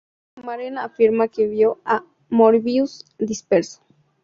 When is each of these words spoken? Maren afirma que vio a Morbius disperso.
Maren 0.45 0.75
afirma 0.79 1.27
que 1.27 1.45
vio 1.47 1.77
a 1.85 2.03
Morbius 2.31 3.05
disperso. 3.19 3.83